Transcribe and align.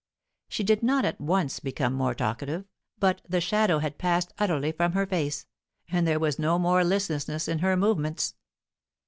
She 0.49 0.63
did 0.63 0.81
not 0.81 1.05
at 1.05 1.21
once 1.21 1.59
become 1.59 1.93
more 1.93 2.15
talkative, 2.15 2.65
but 2.97 3.21
the 3.29 3.39
shadow 3.39 3.77
had 3.77 3.99
passed 3.99 4.33
utterly 4.39 4.71
from 4.71 4.93
her 4.93 5.05
face, 5.05 5.45
and 5.91 6.07
there 6.07 6.17
was 6.17 6.39
no 6.39 6.57
more 6.57 6.83
listlessness 6.83 7.47
in 7.47 7.59
her 7.59 7.77
movements. 7.77 8.33